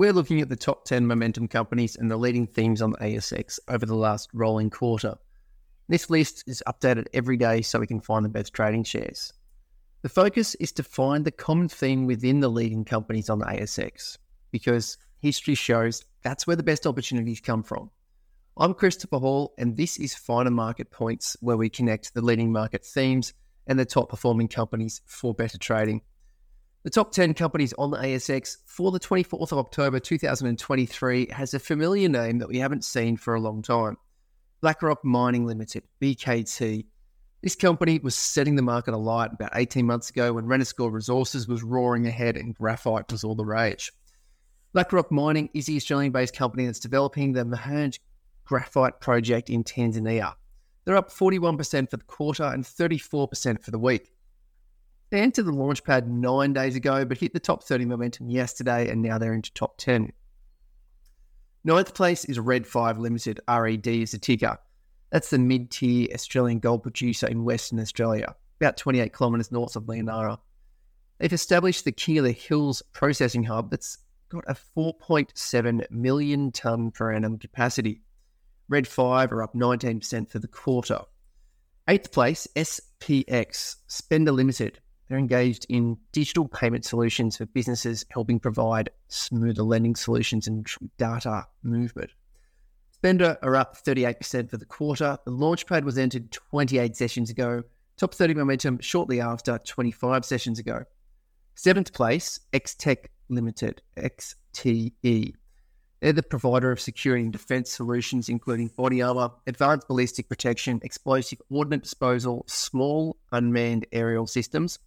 [0.00, 3.58] We're looking at the top 10 momentum companies and the leading themes on the ASX
[3.68, 5.18] over the last rolling quarter.
[5.90, 9.34] This list is updated every day so we can find the best trading shares.
[10.00, 14.16] The focus is to find the common theme within the leading companies on the ASX
[14.50, 17.90] because history shows that's where the best opportunities come from.
[18.56, 22.86] I'm Christopher Hall, and this is Finer Market Points, where we connect the leading market
[22.86, 23.34] themes
[23.66, 26.00] and the top performing companies for better trading.
[26.82, 31.58] The top 10 companies on the ASX for the 24th of October 2023 has a
[31.58, 33.98] familiar name that we haven't seen for a long time
[34.62, 36.86] Black Rock Mining Limited, BKT.
[37.42, 41.62] This company was setting the market alight about 18 months ago when Renascor Resources was
[41.62, 43.92] roaring ahead and graphite was all the rage.
[44.72, 47.98] Black Rock Mining is the Australian based company that's developing the Mahenge
[48.46, 50.32] graphite project in Tanzania.
[50.86, 54.12] They're up 41% for the quarter and 34% for the week.
[55.10, 59.02] They entered the launchpad nine days ago, but hit the top 30 momentum yesterday, and
[59.02, 60.12] now they're into top 10.
[61.64, 64.56] Ninth place is Red 5 Limited, RED is the ticker.
[65.10, 69.88] That's the mid tier Australian gold producer in Western Australia, about 28 kilometres north of
[69.88, 70.38] Leonora.
[71.18, 73.98] They've established the King of the Hills processing hub that's
[74.30, 78.00] got a 4.7 million tonne per annum capacity.
[78.68, 81.00] Red 5 are up 19% for the quarter.
[81.88, 84.78] Eighth place, SPX, Spenda Limited.
[85.10, 90.64] They're engaged in digital payment solutions for businesses, helping provide smoother lending solutions and
[90.98, 92.12] data movement.
[92.92, 95.18] Spenda are up 38% for the quarter.
[95.24, 97.64] The launchpad was entered 28 sessions ago.
[97.96, 100.84] Top 30 momentum shortly after 25 sessions ago.
[101.56, 105.34] Seventh place, Xtek Limited, XTE.
[106.00, 111.42] They're the provider of security and defense solutions, including body armor, advanced ballistic protection, explosive
[111.50, 114.78] ordnance disposal, small unmanned aerial systems,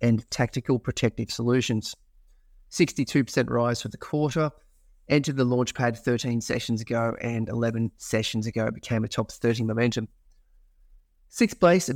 [0.00, 1.94] and tactical protective solutions.
[2.70, 4.50] 62% rise for the quarter.
[5.08, 10.06] Entered the launchpad 13 sessions ago and 11 sessions ago became a top 30 momentum.
[11.30, 11.90] Sixth place,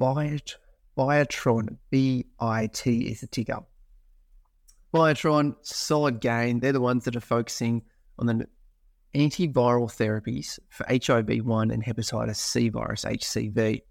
[0.00, 0.54] Biot,
[0.96, 3.60] Biotron, BIT is the ticker.
[4.94, 6.60] Biotron, solid gain.
[6.60, 7.82] They're the ones that are focusing
[8.18, 8.46] on the
[9.14, 13.82] antiviral therapies for HIV 1 and hepatitis C virus, HCV.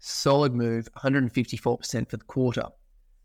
[0.00, 2.64] Solid move, 154% for the quarter.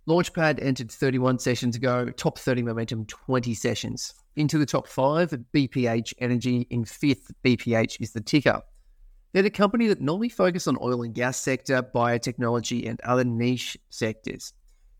[0.07, 4.13] Launchpad entered 31 sessions ago, top 30 momentum, 20 sessions.
[4.35, 6.67] Into the top five, BPH Energy.
[6.69, 8.61] In fifth, BPH is the ticker.
[9.31, 13.77] They're the company that normally focus on oil and gas sector, biotechnology, and other niche
[13.89, 14.53] sectors.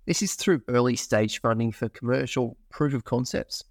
[0.06, 3.64] This is through early stage funding for commercial proof of concepts,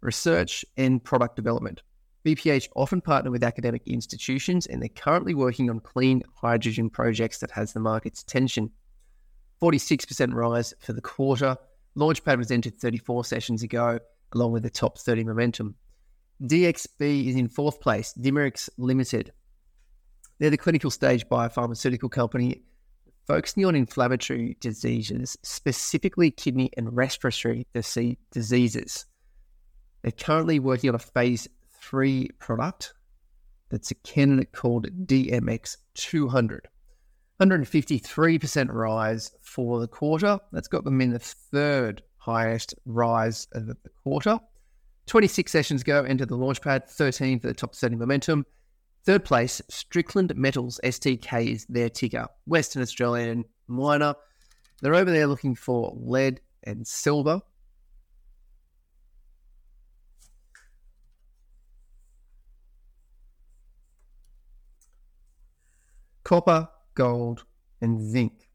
[0.00, 1.82] research, and product development.
[2.24, 7.50] BPH often partner with academic institutions and they're currently working on clean hydrogen projects that
[7.50, 8.70] has the market's attention.
[9.62, 11.56] 46% rise for the quarter.
[11.96, 13.98] Launchpad was entered 34 sessions ago,
[14.34, 15.74] along with the top 30 momentum.
[16.42, 19.32] DXB is in fourth place, Dimerix Limited.
[20.38, 22.62] They're the clinical stage biopharmaceutical company
[23.26, 29.06] focusing on inflammatory diseases, specifically kidney and respiratory diseases.
[30.02, 31.46] They're currently working on a phase
[31.90, 32.94] free product
[33.68, 36.68] that's a candidate called DMX 200.
[37.40, 40.38] 153% rise for the quarter.
[40.52, 44.38] That's got them in the third highest rise of the quarter.
[45.06, 48.46] 26 sessions go into the launchpad, 13 for the top 30 momentum.
[49.04, 52.28] Third place, Strickland Metals STK is their ticker.
[52.46, 54.14] Western Australian miner.
[54.80, 57.40] They're over there looking for lead and silver.
[66.30, 67.44] Copper, gold,
[67.80, 68.48] and zinc.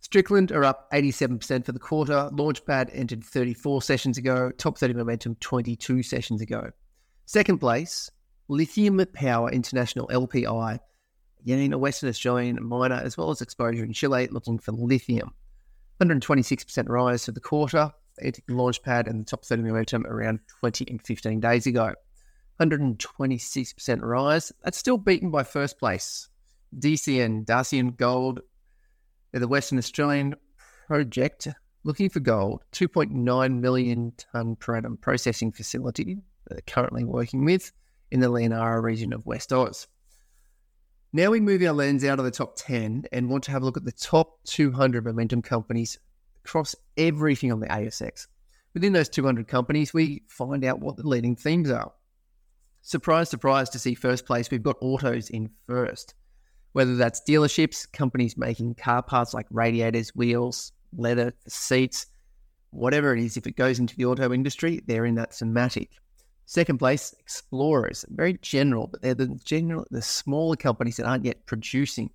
[0.00, 2.28] Strickland are up 87% for the quarter.
[2.34, 4.50] Launchpad entered 34 sessions ago.
[4.58, 6.70] Top 30 momentum 22 sessions ago.
[7.24, 8.10] Second place,
[8.48, 10.80] Lithium Power International LPI.
[11.40, 15.32] Again, a Western Australian miner as well as exposure in Chile looking for lithium.
[16.02, 17.90] 126% rise for the quarter.
[18.20, 21.94] Entered the launchpad and the top 30 momentum around 20 and 15 days ago.
[22.60, 24.52] 126% rise.
[24.62, 26.28] That's still beaten by first place,
[26.78, 28.40] DCN, Dacian Gold.
[29.32, 30.34] The Western Australian
[30.86, 31.48] project
[31.84, 37.72] looking for gold, 2.9 million tonne per annum processing facility that they're currently working with
[38.10, 39.88] in the Leonora region of West Oz.
[41.14, 43.64] Now we move our lens out of the top 10 and want to have a
[43.64, 45.98] look at the top 200 momentum companies
[46.44, 48.26] across everything on the ASX.
[48.74, 51.92] Within those 200 companies, we find out what the leading themes are.
[52.80, 56.14] Surprise, surprise to see first place, we've got autos in first
[56.72, 62.06] whether that's dealerships, companies making car parts like radiators, wheels, leather, seats,
[62.70, 65.90] whatever it is, if it goes into the auto industry, they're in that thematic.
[66.46, 71.46] Second place, explorers, very general, but they're the general, the smaller companies that aren't yet
[71.46, 72.10] producing.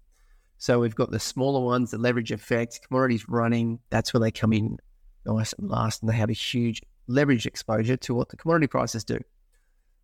[0.57, 3.79] So we've got the smaller ones, the leverage effect, commodities running.
[3.89, 4.77] That's where they come in
[5.25, 9.03] nice and last, and they have a huge leverage exposure to what the commodity prices
[9.03, 9.19] do.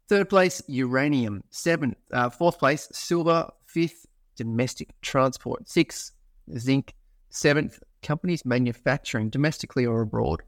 [0.09, 1.44] Third place, uranium.
[1.50, 3.50] Seventh, uh, fourth place, silver.
[3.65, 4.05] Fifth,
[4.35, 5.68] domestic transport.
[5.68, 6.12] Sixth,
[6.57, 6.94] zinc.
[7.30, 10.44] Seventh, companies manufacturing domestically or abroad.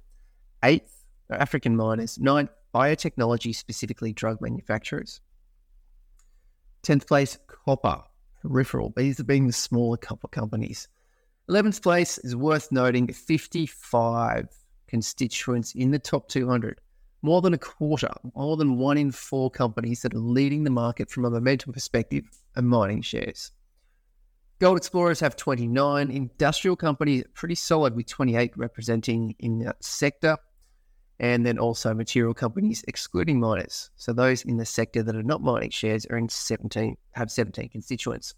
[0.64, 2.20] Eighth, African miners.
[2.20, 5.22] Ninth, biotechnology, specifically drug manufacturers.
[6.84, 8.04] Tenth place, copper,
[8.42, 8.94] peripheral.
[8.96, 10.88] These are being the smaller copper companies.
[11.50, 14.48] Eleventh place is worth noting 55
[14.88, 16.80] constituents in the top 200.
[17.22, 21.10] More than a quarter, more than one in four companies that are leading the market
[21.10, 23.52] from a momentum perspective are mining shares.
[24.60, 26.10] Gold explorers have 29.
[26.10, 30.38] Industrial companies pretty solid with 28 representing in that sector.
[31.20, 33.90] And then also material companies excluding miners.
[33.96, 37.70] So those in the sector that are not mining shares are in 17 have 17
[37.70, 38.34] constituents.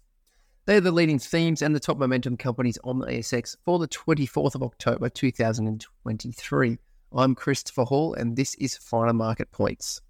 [0.66, 4.54] They're the leading themes and the top momentum companies on the ASX for the 24th
[4.54, 6.78] of October 2023.
[7.12, 10.00] I'm Christopher Hall and this is Finer Market Points.